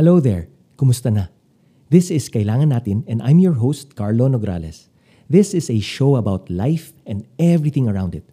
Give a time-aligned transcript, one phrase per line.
[0.00, 0.48] Hello there,
[0.80, 1.28] kumusta na?
[1.92, 4.88] This is Kailangan Natin and I'm your host, Carlo Nograles.
[5.28, 8.24] This is a show about life and everything around it.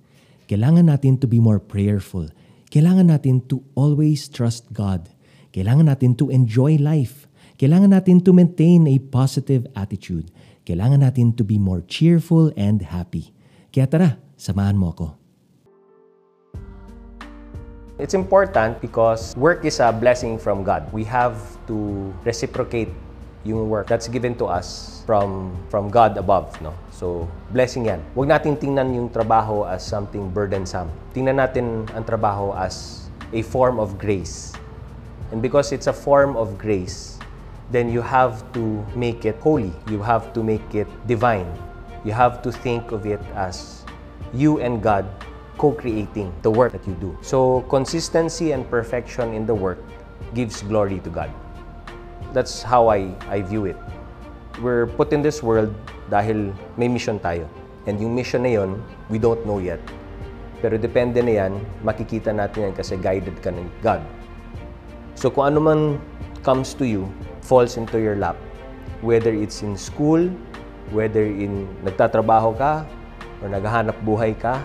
[0.48, 2.32] Kailangan natin to be more prayerful.
[2.72, 5.12] Kailangan natin to always trust God.
[5.52, 7.28] Kailangan natin to enjoy life.
[7.60, 10.32] Kailangan natin to maintain a positive attitude.
[10.64, 13.36] Kailangan natin to be more cheerful and happy.
[13.76, 14.10] Kaya tara,
[14.40, 15.27] samahan mo ako.
[17.98, 20.86] It's important because work is a blessing from God.
[20.94, 21.34] We have
[21.66, 22.94] to reciprocate
[23.42, 26.78] yung work that's given to us from from God above, no?
[26.94, 28.06] So, blessing yan.
[28.14, 30.94] Huwag natin tingnan yung trabaho as something burdensome.
[31.18, 34.54] Tingnan natin ang trabaho as a form of grace.
[35.34, 37.18] And because it's a form of grace,
[37.74, 39.74] then you have to make it holy.
[39.90, 41.50] You have to make it divine.
[42.06, 43.82] You have to think of it as
[44.38, 45.10] you and God
[45.58, 47.18] co-creating the work that you do.
[47.22, 49.82] So consistency and perfection in the work
[50.34, 51.34] gives glory to God.
[52.34, 53.78] That's how I, I view it.
[54.62, 55.74] We're put in this world
[56.10, 57.50] dahil may mission tayo.
[57.88, 59.80] And yung mission na yun, we don't know yet.
[60.62, 61.54] Pero depende na yan,
[61.86, 64.02] makikita natin yan kasi guided ka ng God.
[65.14, 65.82] So kung ano man
[66.42, 67.06] comes to you,
[67.42, 68.36] falls into your lap,
[69.02, 70.30] whether it's in school,
[70.92, 72.84] whether in nagtatrabaho ka,
[73.42, 74.60] or naghahanap buhay ka,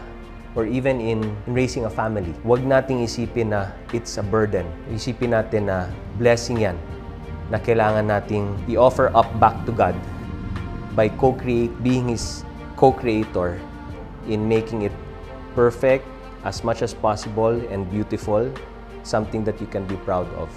[0.54, 2.34] or even in, in raising a family.
[2.44, 4.68] Huwag nating isipin na it's a burden.
[4.92, 5.88] Isipin natin na
[6.20, 6.76] blessing yan
[7.48, 9.96] na kailangan nating i-offer up back to God
[10.96, 12.44] by co-create, being His
[12.76, 13.60] co-creator
[14.28, 14.94] in making it
[15.56, 16.04] perfect
[16.44, 18.48] as much as possible and beautiful,
[19.04, 20.48] something that you can be proud of.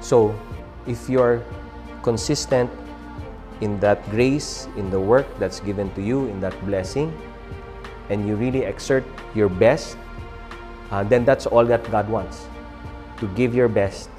[0.00, 0.34] So,
[0.86, 1.42] if you're
[2.02, 2.70] consistent
[3.60, 7.12] in that grace, in the work that's given to you, in that blessing,
[8.10, 9.96] and you really exert your best,
[10.90, 12.46] uh, then that's all that God wants
[13.18, 14.10] to give your best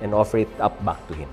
[0.00, 1.28] and offer it up back to Him.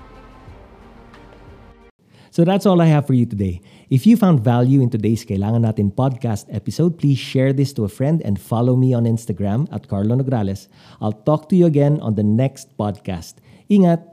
[2.30, 3.60] So that's all I have for you today.
[3.90, 7.90] If you found value in today's Kailangan Natin podcast episode, please share this to a
[7.90, 10.70] friend and follow me on Instagram at Carlo Nograles.
[11.02, 13.42] I'll talk to you again on the next podcast.
[13.66, 14.09] Ingat!